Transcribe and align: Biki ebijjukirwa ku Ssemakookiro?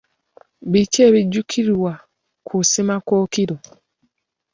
Biki 0.71 0.99
ebijjukirwa 1.07 1.91
ku 2.47 2.55
Ssemakookiro? 2.65 3.55